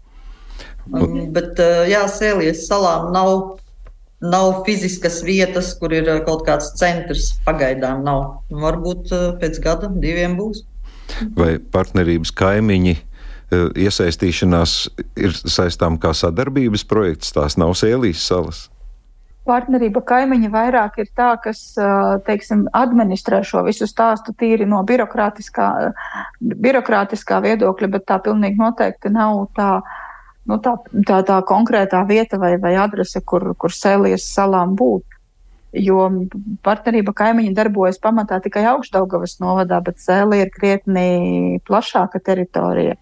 Un, 0.91 1.27
bet, 1.36 1.60
jā, 1.91 2.01
Sēlijas 2.10 2.65
salām 2.69 3.12
nav, 3.13 3.60
nav 4.24 4.63
fiziskas 4.65 5.19
vietas, 5.25 5.75
kur 5.77 5.93
ir 5.93 6.10
kaut 6.25 6.43
kāds 6.48 6.71
centrs. 6.79 7.31
Pagaidām 7.45 8.01
nav. 8.07 8.41
Varbūt 8.50 9.13
pēc 9.43 9.62
gada, 9.63 9.91
diviem 10.01 10.36
būs. 10.39 10.65
Vai 11.38 11.57
partnerības 11.60 12.33
kaimiņi 12.39 12.98
iesaistīšanās 13.51 14.75
ir 15.19 15.36
saistām 15.43 16.00
kā 16.01 16.15
sadarbības 16.17 16.88
projekts? 16.88 17.33
Tās 17.36 17.60
nav 17.60 17.75
Sēlijas 17.77 18.24
salas 18.25 18.69
partnerība 19.48 20.01
kaimiņi 20.05 20.50
vairāk 20.53 21.00
ir 21.01 21.10
tā, 21.17 21.31
kas, 21.41 21.62
teiksim, 22.27 22.67
administrē 22.77 23.41
šo 23.48 23.63
visu 23.65 23.88
stāstu 23.89 24.36
tīri 24.38 24.67
no 24.69 24.81
birokrātiskā, 24.88 25.67
birokrātiskā 26.41 27.41
viedokļa, 27.45 27.89
bet 27.95 28.05
tā 28.10 28.19
pilnīgi 28.24 28.62
noteikti 28.62 29.12
nav 29.13 29.48
tā, 29.57 29.71
nu, 30.50 30.60
tā, 30.62 30.75
tā, 31.07 31.21
tā 31.27 31.39
konkrētā 31.48 32.03
vieta 32.10 32.38
vai, 32.41 32.55
vai 32.62 32.75
adrese, 32.81 33.24
kur, 33.25 33.51
kur 33.57 33.74
sēlies 33.74 34.29
salām 34.33 34.75
būt. 34.79 35.07
Jo 35.71 36.10
partnerība 36.67 37.13
kaimiņi 37.15 37.55
darbojas 37.55 38.01
pamatā 38.03 38.41
tikai 38.43 38.65
augšdaugavas 38.74 39.38
novadā, 39.39 39.79
bet 39.86 40.01
sēli 40.03 40.41
ir 40.43 40.51
krietni 40.51 41.60
plašāka 41.67 42.19
teritorija. 42.19 42.98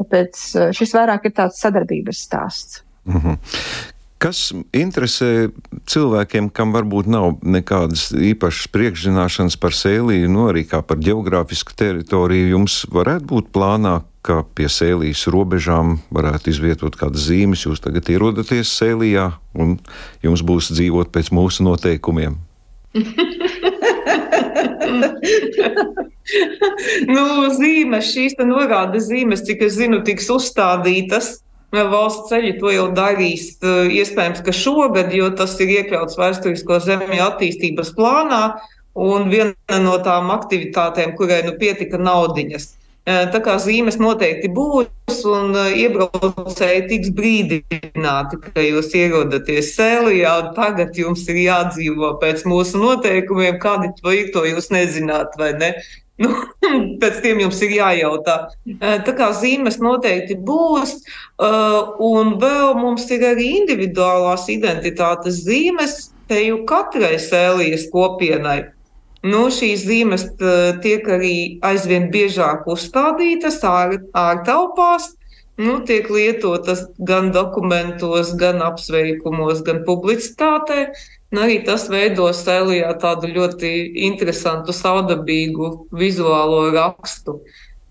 Tāpēc 0.00 0.44
šis 0.76 0.94
vairāk 0.96 1.28
ir 1.28 1.34
tāds 1.36 1.60
sadarbības 1.60 2.22
stāsts. 2.24 2.80
Mm 3.04 3.20
-hmm. 3.20 3.99
Kas 4.20 4.50
interesē 4.76 5.48
cilvēkiem, 5.88 6.50
kam 6.52 6.74
varbūt 6.74 7.06
nav 7.08 7.38
nekādas 7.40 8.10
īpašas 8.12 8.68
priekšzināšanas 8.74 9.56
par 9.56 9.72
sēliju, 9.72 10.28
no 10.28 10.34
nu, 10.34 10.48
arī 10.50 10.66
kā 10.68 10.82
par 10.84 11.00
geogrāfisku 11.00 11.72
teritoriju, 11.72 12.50
jums 12.52 12.82
varētu 12.92 13.24
būt 13.32 13.48
plānā, 13.56 13.94
ka 14.20 14.42
pie 14.44 14.68
sēlijas 14.68 15.24
robežām 15.32 16.04
varētu 16.12 16.52
izvietot 16.52 17.00
kādas 17.00 17.24
zīmes. 17.30 17.64
Jūs 17.64 17.80
tagad 17.80 18.12
ierodaties 18.12 18.68
sēlijā 18.76 19.30
un 19.56 19.80
jums 20.20 20.44
būs 20.44 20.68
dzīvot 20.74 21.08
pēc 21.16 21.32
mūsu 21.32 21.64
noteikumiem. 21.64 22.36
nu, 27.14 27.24
zīmes, 27.56 28.12
šīs 28.12 28.36
norādes 28.44 29.08
zīmes, 29.08 29.48
cik 29.48 29.64
es 29.64 29.80
zinu, 29.80 30.04
tiks 30.04 30.28
uzstādītas 30.28 31.40
valsts 31.72 32.30
ceļi 32.30 32.56
to 32.58 32.72
jau 32.74 32.88
darīs. 32.96 33.52
Iespējams, 33.62 34.42
ka 34.46 34.54
šogad, 34.54 35.14
jo 35.14 35.30
tas 35.38 35.54
ir 35.62 35.72
iekļauts 35.78 36.18
vēsturisko 36.18 36.80
zemju 36.82 37.22
attīstības 37.28 37.94
plānā, 37.96 38.42
un 38.98 39.30
viena 39.30 39.78
no 39.82 39.96
tām 40.02 40.32
aktivitātēm, 40.34 41.14
kurai 41.18 41.42
nu 41.46 41.54
pietika 41.60 42.00
naudiņas. 42.00 42.74
Tā 43.06 43.40
kā 43.42 43.56
zīmes 43.58 43.96
noteikti 43.98 44.50
būs, 44.54 45.22
un 45.26 45.54
iebraucēji 45.56 46.82
tiks 46.90 47.14
brīdināti, 47.16 48.38
ka 48.44 48.62
jūs 48.62 48.92
ierodaties 48.94 49.72
Sēlijā, 49.74 50.34
un 50.42 50.52
tagad 50.58 50.98
jums 50.98 51.24
ir 51.32 51.40
jādzīvo 51.46 52.12
pēc 52.20 52.44
mūsu 52.46 52.82
noteikumiem, 52.82 53.58
kādi 53.62 53.90
to 53.98 54.14
ir, 54.14 54.28
to 54.34 54.44
jūs 54.46 54.70
nezināt, 54.74 55.34
vai 55.40 55.54
ne? 55.58 55.72
Nu, 56.20 56.30
pēc 57.00 57.20
tiem 57.24 57.40
jums 57.44 57.60
ir 57.64 57.76
jājautā. 57.78 58.36
Tā 58.80 59.14
kā 59.16 59.30
zīmes 59.36 59.80
noteikti 59.82 60.36
būs, 60.46 60.98
un 61.40 62.34
vēl 62.42 62.74
mums 62.80 63.08
ir 63.14 63.24
arī 63.32 63.54
individuālās 63.62 64.48
identitātes 64.52 65.40
zīmes, 65.46 66.10
te 66.30 66.42
jau 66.44 66.60
katrai 66.68 67.16
sēlijas 67.18 67.88
kopienai. 67.92 68.60
Nu, 69.26 69.48
šīs 69.52 69.82
zīmes 69.84 70.26
tiek 70.84 71.08
arī 71.12 71.34
aizvien 71.66 72.08
biežāk 72.12 72.68
uzstādītas 72.70 73.58
ār, 73.68 73.98
ārtelpās. 74.16 75.10
Nu, 75.60 75.74
tiek 75.84 76.06
lietotas 76.08 76.86
gan 77.04 77.28
dokumentos, 77.34 78.30
gan 78.40 78.62
apsveikumos, 78.64 79.60
gan 79.66 79.82
publicitātē. 79.84 80.86
Nu, 81.30 81.44
arī 81.44 81.60
tas 81.62 81.86
veido 81.90 82.26
sēlijā 82.34 82.90
tādu 82.98 83.30
ļoti 83.30 83.70
interesantu, 84.08 84.74
saudabīgu 84.74 85.72
vizuālo 85.94 86.64
rakstu. 86.74 87.38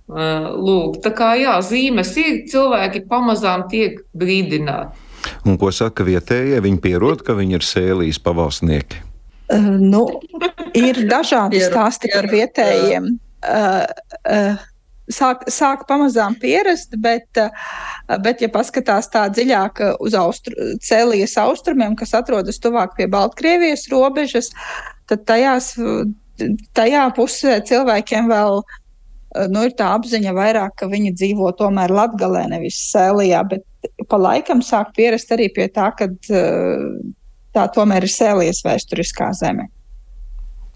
Lūk, 0.09 0.97
tā 1.05 1.13
kā 1.15 1.35
jā, 1.39 1.53
zīmes 1.63 2.15
ir, 2.19 2.41
cilvēki 2.49 3.05
pamazām 3.07 3.67
tiek 3.71 4.01
brīdināti. 4.17 5.05
Un 5.47 5.59
ko 5.59 5.69
saka 5.75 6.05
vietējie? 6.07 6.59
Viņi 6.63 6.81
pierod, 6.83 7.23
ka 7.25 7.35
viņi 7.37 7.59
ir 7.59 7.65
sēlijas 7.67 8.19
pavalsnieki. 8.23 9.03
Uh, 9.49 9.75
nu, 9.81 10.03
ir 10.77 10.99
dažādi 11.09 11.61
stāsti 11.63 12.11
par 12.13 12.27
vietējiem. 12.29 13.07
Uh, 13.39 13.85
uh, 14.29 14.65
sāk, 15.13 15.45
sāk 15.51 15.85
pamazām 15.89 16.35
pierast, 16.39 16.95
bet, 17.01 17.39
bet 18.23 18.43
ja 18.43 18.49
paskatās 18.53 19.09
tā 19.13 19.27
dziļāk 19.33 19.81
uz 19.99 20.17
austru, 20.17 20.55
Cēlijas 20.85 21.37
austrumiem, 21.41 21.95
kas 21.99 22.15
atrodas 22.17 22.61
tuvāk 22.61 22.95
pie 22.97 23.09
Baltkrievijas 23.11 23.87
robežas, 23.91 24.51
tad 25.09 25.25
tajās, 25.29 25.73
tajā 26.77 27.07
pusē 27.17 27.59
cilvēkiem 27.65 28.29
vēl 28.31 28.61
nu, 29.49 29.63
ir 29.65 29.75
tā 29.77 29.91
apziņa 29.97 30.33
vairāk, 30.33 30.77
ka 30.81 30.89
viņi 30.89 31.13
dzīvo 31.17 31.51
tomēr 31.59 31.93
Latgalē, 31.93 32.47
nevis 32.49 32.79
Sēlijā, 32.89 33.43
bet 33.49 33.65
pa 34.09 34.17
laikam 34.17 34.63
sāk 34.65 34.93
pierast 34.97 35.31
arī 35.35 35.49
pie 35.53 35.67
tā, 35.73 35.91
ka 35.97 36.09
tā 37.55 37.65
tomēr 37.75 38.05
ir 38.05 38.13
sēlies 38.13 38.63
vēsturiskā 38.65 39.31
zeme. 39.37 39.69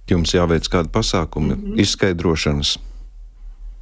Jums 0.09 0.33
jāveic 0.35 0.67
kādi 0.67 0.91
pasākumi, 0.91 1.55
mm 1.55 1.61
-hmm. 1.61 1.79
izskaidrošanas. 1.79 2.77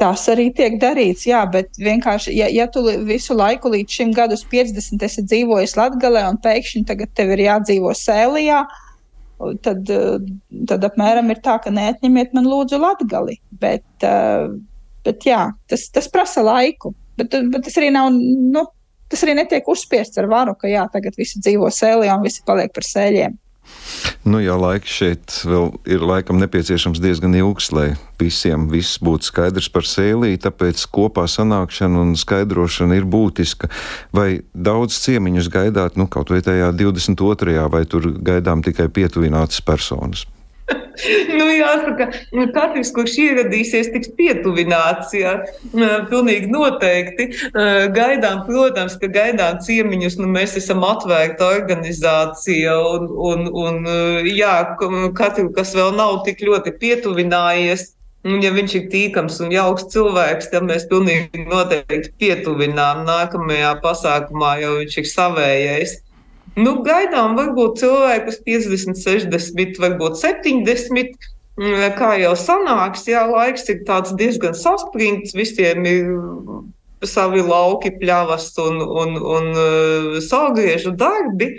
Tas 0.02 0.24
arī 0.34 0.48
tiek 0.58 0.80
darīts, 0.82 1.28
jā, 1.30 1.44
bet 1.54 1.78
vienkārši, 1.78 2.32
ja, 2.34 2.48
ja 2.50 2.66
tu 2.74 2.82
visu 3.06 3.36
laiku 3.38 3.70
līdz 3.70 3.98
šim 4.00 4.14
gadus 4.18 4.42
50 4.50 5.04
esi 5.06 5.24
dzīvojis 5.28 5.76
Latvijā 5.78 6.24
un 6.32 6.40
pēkšņi 6.42 6.88
tagad 6.90 7.12
tev 7.18 7.36
ir 7.36 7.44
jādzīvo 7.44 7.92
Sēlijā, 7.98 8.64
tad, 9.62 9.92
tad 10.72 10.88
apmēram 10.90 11.30
ir 11.30 11.42
tā, 11.46 11.60
ka 11.62 11.74
neatņemiet 11.76 12.34
man 12.34 12.50
lūdzu 12.50 12.82
Latgali. 12.82 13.38
Bet, 13.62 13.86
bet 15.06 15.28
jā, 15.30 15.44
tas, 15.70 15.86
tas 15.94 16.10
prasa 16.10 16.42
laiku, 16.50 16.96
bet, 17.22 17.38
bet 17.54 17.68
tas 17.70 17.78
arī 17.78 17.94
nav, 17.94 18.10
nu, 18.16 18.66
tas 19.12 19.22
arī 19.26 19.38
netiek 19.38 19.70
uzspiests 19.70 20.18
ar 20.18 20.32
varu, 20.32 20.58
ka 20.58 20.72
jā, 20.72 20.88
tagad 20.94 21.18
visi 21.20 21.42
dzīvo 21.46 21.70
sēlē 21.70 22.10
un 22.16 22.26
visi 22.26 22.42
paliek 22.48 22.74
par 22.74 22.90
sēļiem. 22.90 23.38
Nu, 24.22 24.38
jā, 24.38 24.54
laiks 24.54 24.92
šeit 24.94 25.34
vēl 25.50 25.72
ir 25.90 26.04
laikam 26.06 26.38
nepieciešams 26.42 27.02
diezgan 27.02 27.34
ilgs, 27.40 27.72
lai 27.74 27.88
visiem 28.22 28.68
viss 28.70 29.00
būtu 29.02 29.32
skaidrs 29.32 29.70
par 29.74 29.88
sēlī, 29.90 30.36
tāpēc 30.42 30.84
kopā 30.94 31.26
sanākšana 31.26 32.04
un 32.04 32.14
skaidrošana 32.20 33.00
ir 33.00 33.08
būtiska. 33.10 33.72
Vai 34.14 34.44
daudz 34.54 35.00
ciemiņus 35.02 35.50
gaidāt, 35.54 35.98
nu, 35.98 36.06
kaut 36.06 36.30
vai 36.34 36.44
tajā 36.46 36.70
22. 36.78 37.58
vai 37.74 37.84
tur 37.90 38.12
gaidām 38.22 38.62
tikai 38.66 38.92
pietuvinātas 38.94 39.66
personas? 39.66 40.28
nu, 41.38 41.46
jāsaka, 41.52 42.08
katrs, 42.56 42.92
kurš 42.96 43.18
ieradīsies, 43.24 43.92
tiks 43.94 44.12
pietuvināts. 44.18 45.14
Jā, 45.18 45.38
pilnīgi 46.10 46.52
noteikti. 46.52 47.30
Gaidām, 47.96 48.44
protams, 48.50 48.98
ka 49.02 49.10
gaidām 49.12 49.62
ciemiņus. 49.66 50.20
Nu, 50.22 50.30
mēs 50.32 50.58
esam 50.60 50.86
atvērta 50.88 51.50
organizācija, 51.60 52.76
un, 52.96 53.08
un, 53.32 53.48
un 53.64 53.90
jā, 54.28 54.54
katru, 55.18 55.50
kas 55.56 55.74
vēl 55.78 55.96
nav 55.98 56.22
tik 56.28 56.46
ļoti 56.48 56.78
pietuvinājies. 56.82 57.92
Un, 58.22 58.38
ja 58.46 58.52
viņš 58.54 58.74
ir 58.78 58.84
tīkams 58.92 59.40
un 59.42 59.50
jauks 59.50 59.88
cilvēks, 59.90 60.52
tad 60.52 60.68
mēs 60.68 60.84
pilnīgi 60.92 61.42
noteikti 61.48 62.12
pietuvinām. 62.22 63.02
Nākamajā 63.08 63.72
pasākumā 63.82 64.60
jau 64.62 64.76
viņš 64.78 64.98
ir 65.02 65.08
savējais. 65.10 65.96
Nu, 66.60 66.74
gaidām 66.84 67.38
varbūt 67.38 67.80
cilvēkus 67.80 68.42
50, 68.48 68.98
60, 69.00 69.78
varbūt 69.80 70.18
70. 70.20 71.30
Mm, 71.62 71.86
kā 71.96 72.16
jau 72.20 72.34
sanāks, 72.40 73.06
jā, 73.08 73.22
laiks 73.28 73.68
ir 73.72 73.84
diezgan 74.20 74.56
saspringts, 74.56 75.36
visiem 75.36 75.86
ir 75.86 76.12
savi 77.08 77.42
lauki, 77.44 77.92
pļavas 78.02 78.52
un, 78.62 78.82
un, 78.82 79.16
un 79.20 79.50
uh, 79.52 80.20
saugriežu 80.24 80.94
darbi. 80.96 81.54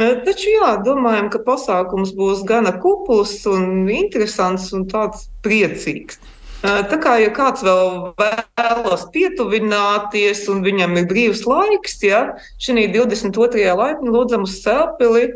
Taču, 0.00 0.48
jā, 0.54 0.74
domājam, 0.86 1.28
ka 1.32 1.42
pasākums 1.44 2.14
būs 2.16 2.44
gana 2.48 2.72
kupls 2.80 3.34
un 3.50 3.88
interesants 3.92 4.70
un 4.72 4.86
tāds 4.88 5.26
priecīgs. 5.44 6.20
Tā 6.60 6.96
kā 7.00 7.14
ja 7.22 7.30
kāds 7.32 7.62
vēl 7.64 8.12
vēlas 8.20 9.06
pietuvināties 9.14 10.42
un 10.52 10.60
viņam 10.64 10.98
ir 11.00 11.06
brīvs 11.08 11.46
laiks, 11.48 11.96
ja 12.04 12.20
šī 12.60 12.84
22. 12.92 13.64
laipni 13.80 14.12
lūdzam 14.12 14.44
uz 14.44 14.58
Sēlpili, 14.60 15.30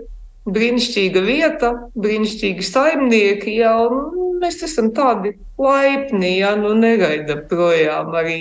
brīnišķīga 0.44 1.22
vieta, 1.24 1.70
brīnišķīgi 1.96 2.64
saimnieki, 2.66 3.56
ja, 3.62 3.72
un 3.86 4.38
mēs 4.42 4.60
esam 4.66 4.90
tādi 4.94 5.34
laipni, 5.60 6.34
ja 6.40 6.52
nu 6.58 6.74
negaida 6.76 7.36
projām 7.48 8.12
arī 8.18 8.36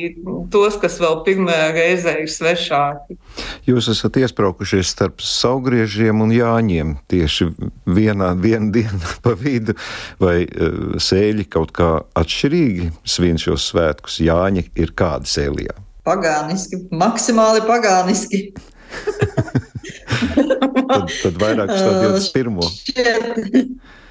tos, 0.51 0.75
kas 0.81 0.97
vēl 1.01 1.21
pirmajā 1.27 1.69
reizē 1.75 2.15
ir 2.23 2.31
svešāki. 2.31 3.17
Jūs 3.69 3.87
esat 3.93 4.19
iespraukušies 4.23 4.91
starp 4.95 5.23
saugriežiem 5.23 6.23
un 6.25 6.33
jāņiem 6.35 6.95
tieši 7.11 7.49
vienā, 7.87 8.33
vienu 8.35 8.73
dienu 8.75 9.13
pa 9.23 9.35
vidu, 9.39 9.77
vai 10.19 10.43
uh, 10.43 10.97
sēļi 10.99 11.47
kaut 11.53 11.71
kā 11.77 11.93
atšķirīgi 12.19 12.91
svin 13.15 13.39
šos 13.41 13.71
svētkus? 13.71 14.19
Jāņi 14.23 14.67
ir 14.75 14.95
kādi 14.97 15.31
sēlijā? 15.31 15.79
Pagāniski, 16.03 16.83
maksimāli 16.91 17.63
pagāniski. 17.63 18.49
tad, 20.93 21.13
tad 21.23 21.39
vairāk 21.41 21.73
uz 21.73 21.81
to 21.83 21.91
21. 22.01 22.59
Šķiet, 22.77 23.25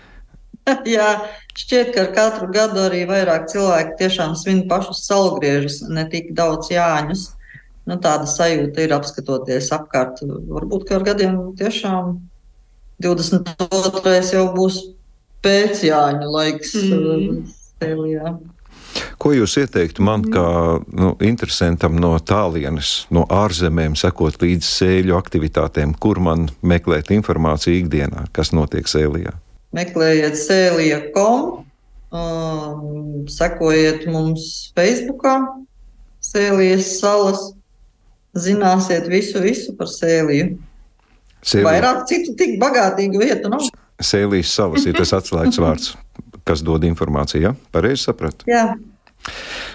jā, 0.97 1.11
šķiet, 1.59 1.93
ka 1.95 2.05
ar 2.05 2.11
katru 2.17 2.49
gadu 2.55 2.83
arī 2.87 3.05
vairāk 3.11 3.49
cilvēki 3.53 3.97
tiešām 4.03 4.35
svin 4.39 4.65
pašus 4.71 5.05
salgriežus, 5.09 5.81
ne 5.91 6.05
tik 6.13 6.35
daudz 6.39 6.73
jāņus. 6.75 7.31
Nu, 7.91 7.97
tāda 7.99 8.29
sajūta 8.31 8.85
ir 8.85 8.93
apskatoties 8.95 9.73
apkārt. 9.75 10.21
Varbūt, 10.23 10.87
ka 10.87 11.01
ar 11.01 11.07
gadiem 11.09 11.39
tiešām 11.59 12.13
22. 13.03 14.15
jau 14.31 14.45
būs 14.55 14.79
pēc 15.43 15.83
jāņu 15.89 16.31
laiks. 16.31 16.77
Mm. 16.79 17.41
Stēlijā. 17.51 18.37
Ko 19.23 19.33
jūs 19.35 19.57
ieteiktu 19.61 20.05
man, 20.05 20.25
kā 20.33 20.45
nu, 20.93 21.13
interesantam 21.25 21.97
no 22.03 22.15
tālienes, 22.19 23.07
no 23.15 23.25
ārzemēm, 23.31 23.97
sekot 23.99 24.41
līdzi 24.43 24.69
sēļu 24.69 25.17
aktivitātēm, 25.19 25.95
kur 26.03 26.21
man 26.23 26.49
meklēt 26.67 27.13
informāciju 27.15 27.85
ikdienā, 27.85 28.27
kas 28.37 28.53
notiek 28.57 28.89
sēlijā? 28.91 29.35
Meklējiet 29.73 30.37
sēlija.com, 30.37 31.65
um, 32.13 33.25
sekojiet 33.31 34.05
mums 34.13 34.73
Facebookā, 34.77 35.39
sēlijas 36.23 36.99
salas, 37.01 37.51
zināsiet 38.37 39.09
visu, 39.13 39.41
visu 39.45 39.75
par 39.79 39.91
sēliju. 39.93 40.55
Sēlija. 41.43 41.67
Vairāk 41.67 42.05
citu 42.11 42.37
tik 42.39 42.59
bagātīgu 42.63 43.23
vietu 43.23 43.51
nav. 43.53 43.67
Sēlijas 44.03 44.53
salas 44.55 44.87
ir 44.87 44.97
tas 44.99 45.13
atslēgas 45.17 45.59
vārds, 45.63 45.93
kas 46.47 46.63
dod 46.67 46.85
informāciju, 46.87 47.43
ja? 47.49 47.53
Pareizi 47.75 48.07
sapratu? 48.07 48.47
Jā. 48.51 48.73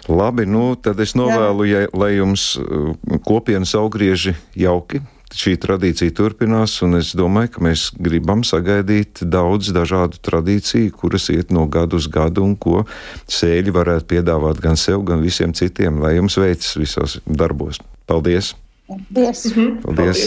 Labi, 0.07 0.47
nu 0.47 0.71
tad 0.79 0.99
es 1.03 1.15
novēlu, 1.17 1.67
ja, 1.67 1.85
lai 1.95 2.15
jums 2.17 2.55
uh, 2.59 2.91
kopienas 3.27 3.75
augrieži 3.77 4.35
jauki. 4.55 5.03
Šī 5.27 5.57
tradīcija 5.59 6.13
turpinās, 6.15 6.77
un 6.85 7.01
es 7.01 7.09
domāju, 7.17 7.51
ka 7.57 7.63
mēs 7.65 7.89
gribam 7.99 8.45
sagaidīt 8.47 9.25
daudz 9.27 9.73
dažādu 9.75 10.21
tradīciju, 10.23 10.93
kuras 10.95 11.27
iet 11.33 11.51
no 11.51 11.65
gadu 11.67 11.99
uz 11.99 12.07
gadu, 12.11 12.45
un 12.47 12.55
ko 12.55 12.85
sēļi 13.27 13.73
varētu 13.75 14.07
piedāvāt 14.13 14.63
gan 14.63 14.79
sev, 14.79 15.03
gan 15.09 15.19
visiem 15.25 15.51
citiem, 15.51 15.99
lai 15.99 16.15
jums 16.15 16.39
veicas 16.39 16.79
visos 16.79 17.19
darbos. 17.27 17.83
Paldies! 18.07 18.53
Paldies! 18.87 19.43
Mhm. 19.51 19.81
Paldies. 19.83 20.21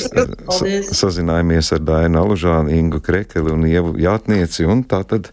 Paldies. 0.46 0.90
Sazinājāmies 0.98 1.72
ar 1.72 1.80
Dainu 1.80 2.20
Alužānu, 2.20 2.74
Ingu 2.76 3.00
Krekeli 3.00 3.54
un 3.54 3.64
Ievu 3.64 3.94
Jātnieci, 4.00 4.66
un 4.68 4.84
tā 4.84 5.00
tad 5.08 5.30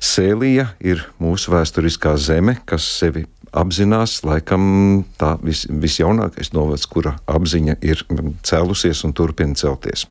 Sēlija 0.00 0.70
ir 0.80 1.04
mūsu 1.20 1.52
vēsturiskā 1.52 2.16
zeme, 2.16 2.56
kas 2.64 2.86
sevi 3.02 3.26
apzinās, 3.52 4.20
laikam 4.24 5.04
tā 5.20 5.34
vis, 5.44 5.66
visjaunākais 5.68 6.52
novads, 6.54 6.86
kura 6.90 7.16
apziņa 7.30 7.76
ir 7.84 8.04
cēlusies 8.46 9.04
un 9.04 9.14
turpina 9.16 9.58
celties. 9.58 10.06